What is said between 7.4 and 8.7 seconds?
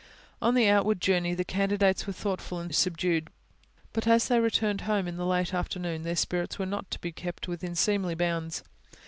within seemly bounds.